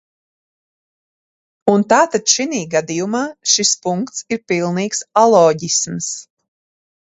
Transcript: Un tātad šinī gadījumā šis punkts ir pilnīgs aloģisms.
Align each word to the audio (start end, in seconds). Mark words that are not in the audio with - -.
Un 1.73 1.85
tātad 1.93 2.33
šinī 2.37 2.63
gadījumā 2.73 3.21
šis 3.53 3.75
punkts 3.85 4.25
ir 4.35 4.43
pilnīgs 4.55 5.05
aloģisms. 5.27 6.13